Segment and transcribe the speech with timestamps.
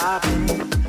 [0.00, 0.79] Vibing,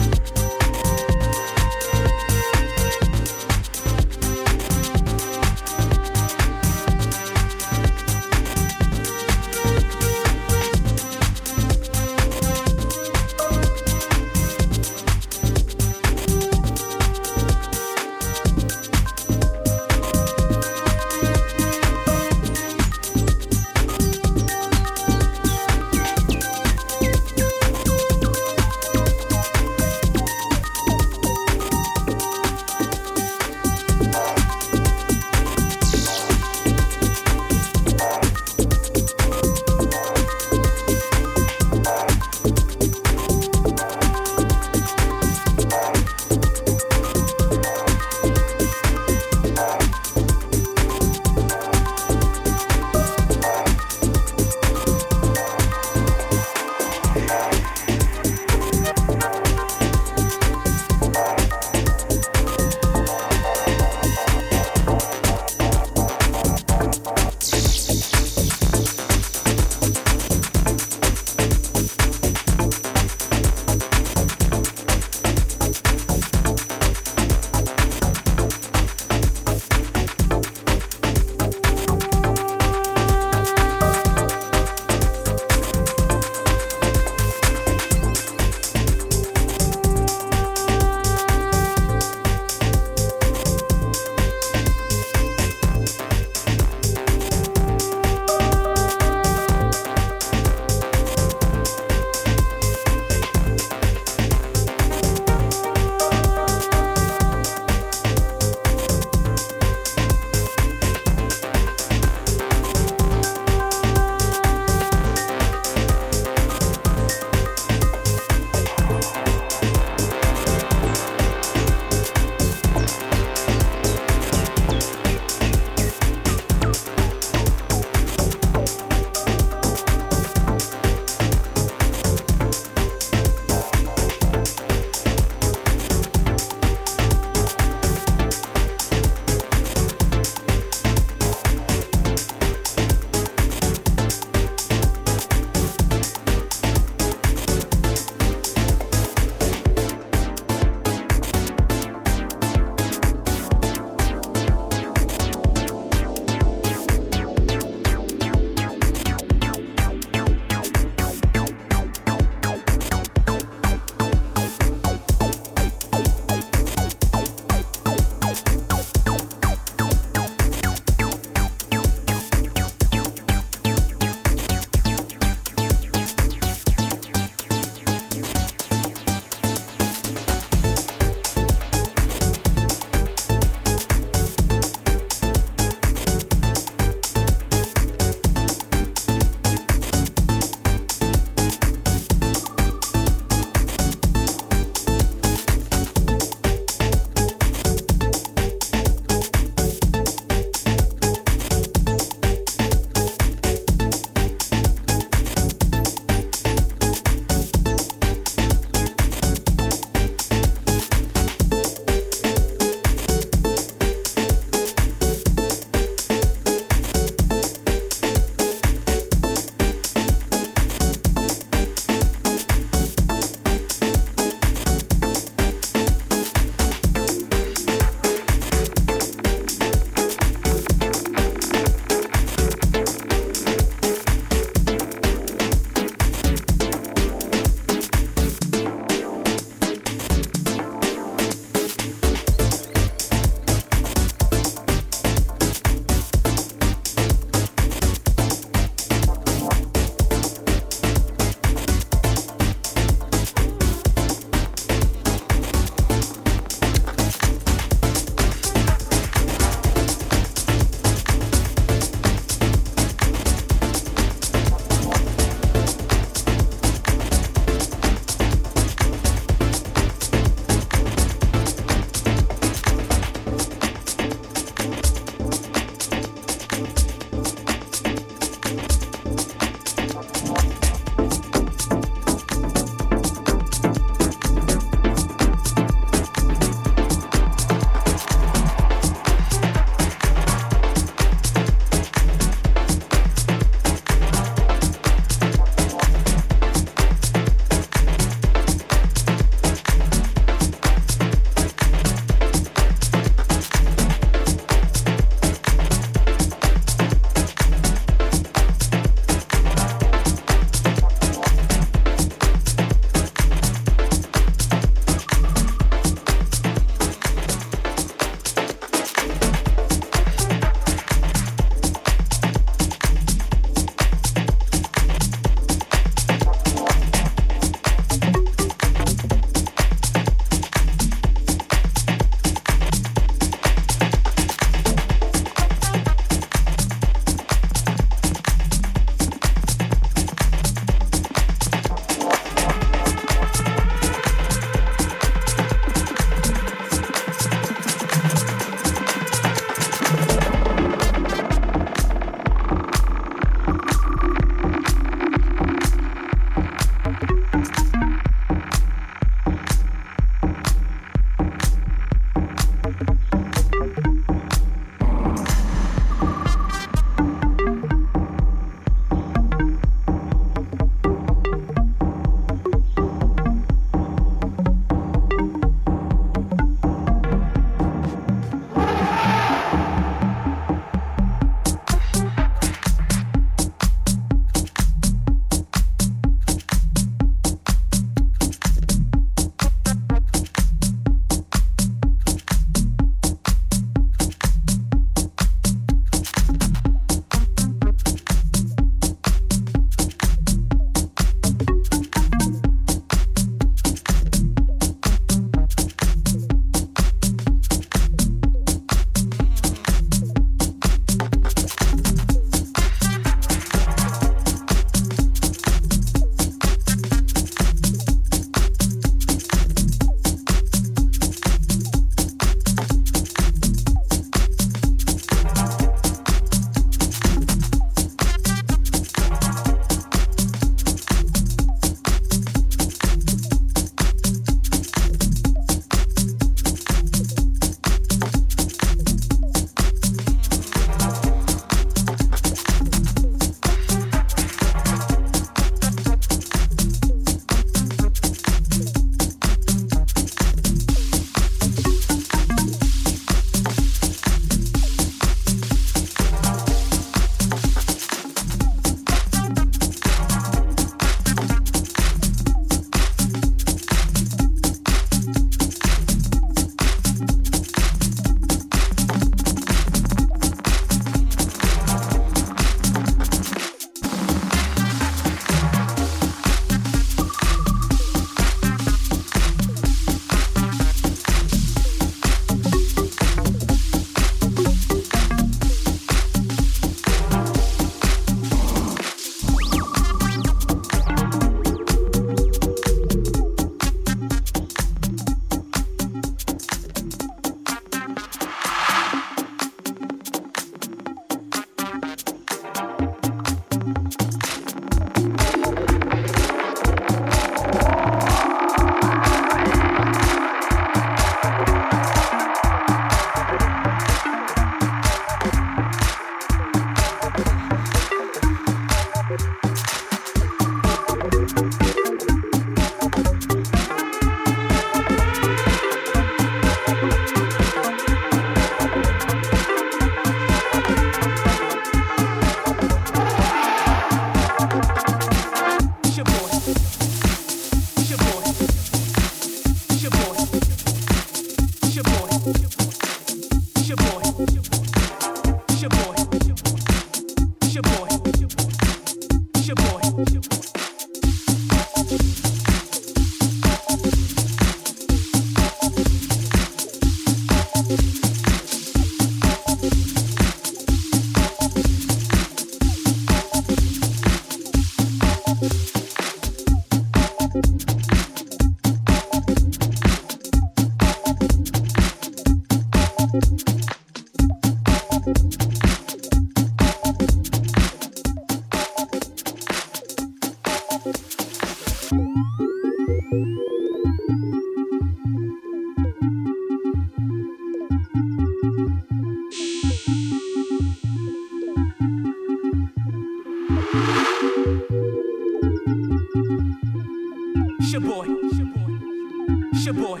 [599.62, 600.00] Shaboy.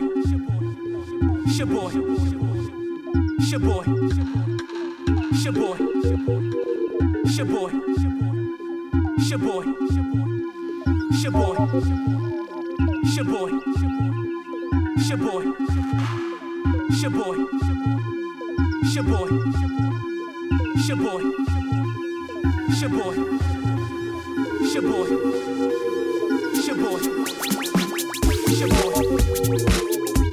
[1.54, 1.94] Shaboy.
[3.48, 3.86] Shaboy.
[5.42, 5.78] Shaboy.
[7.34, 7.72] Shaboy.
[9.28, 9.62] Shaboy.
[13.04, 13.42] Shaboy.
[24.72, 25.08] Shaboy.
[26.64, 27.51] Shaboy.
[28.64, 29.66] It's your boy.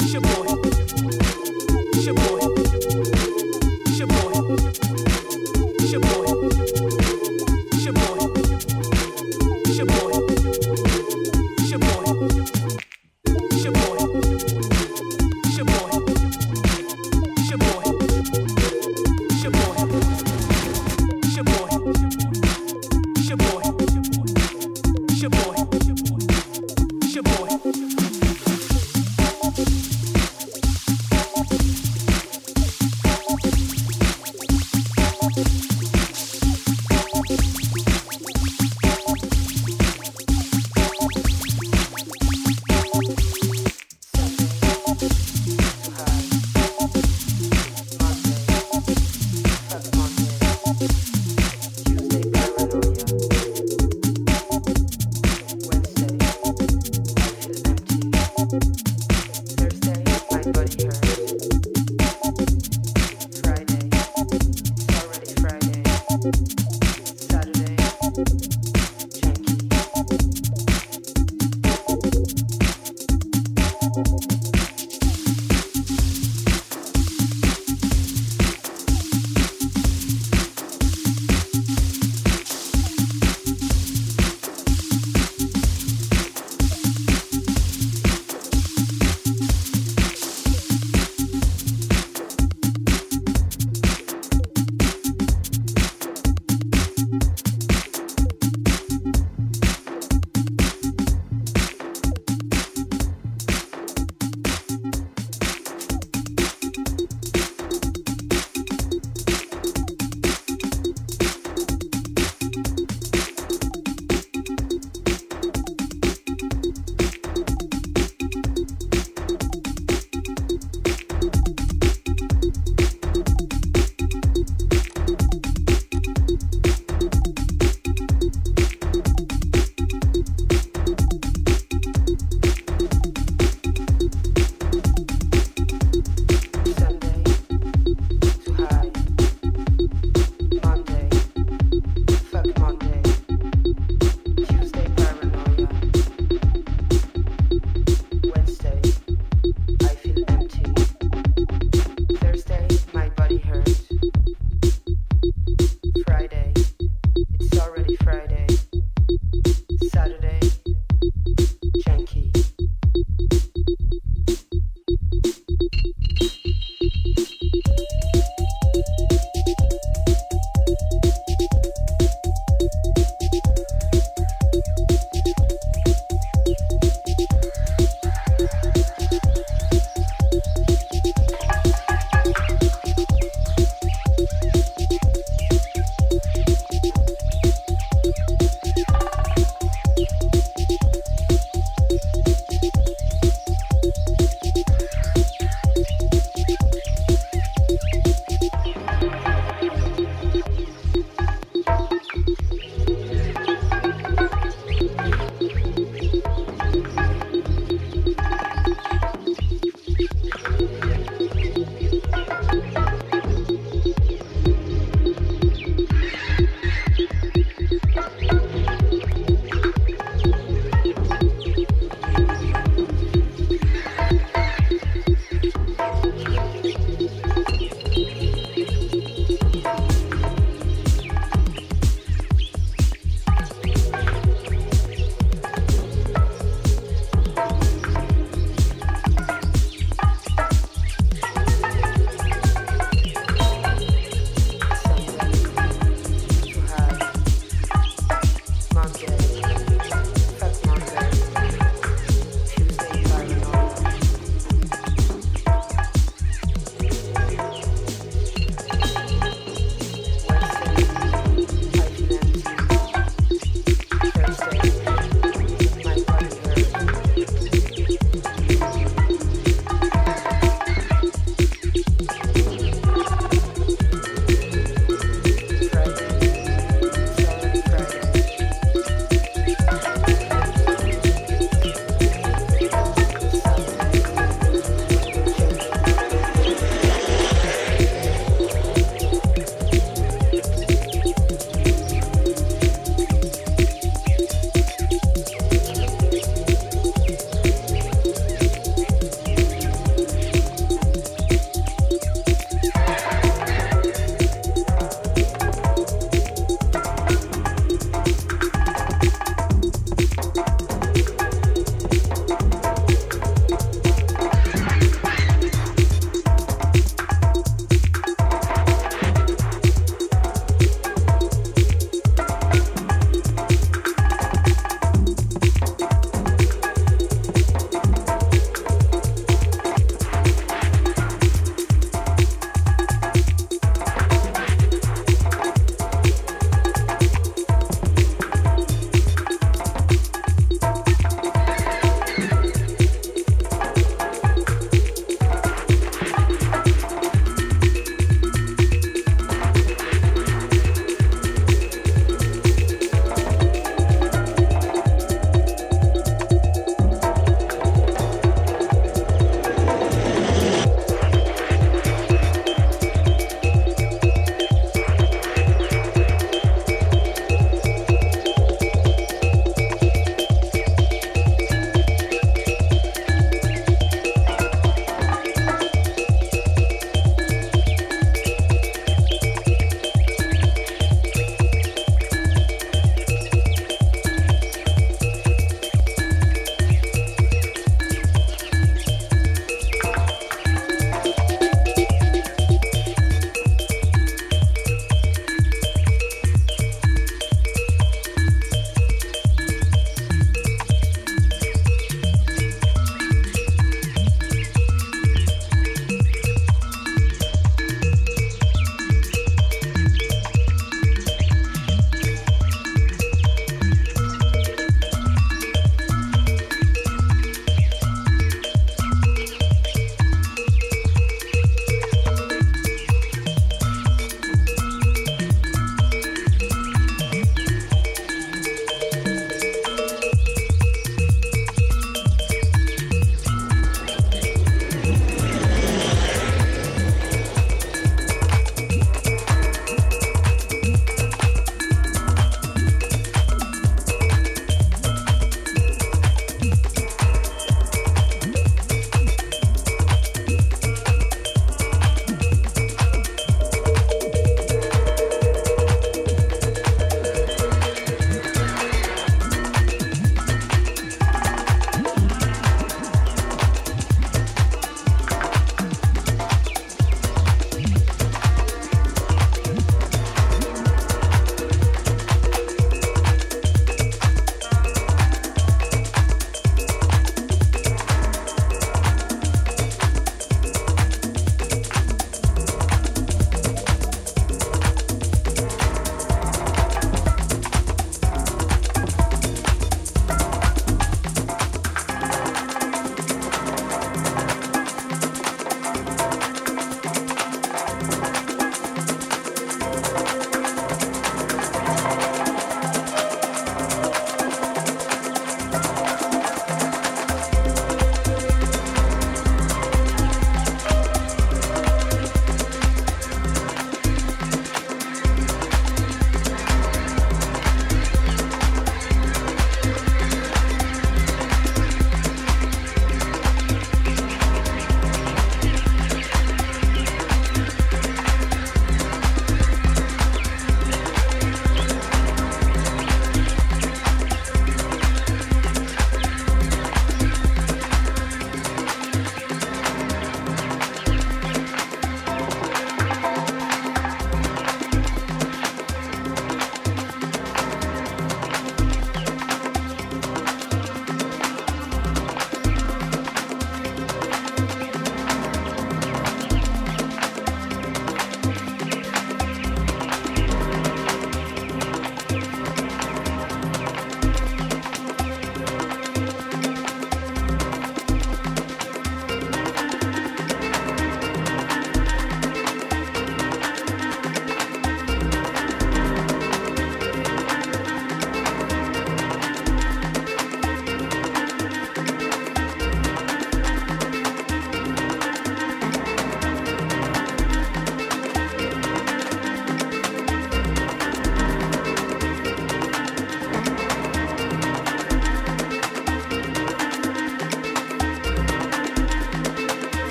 [0.00, 0.46] It's your boy.
[1.92, 2.41] It's your boy.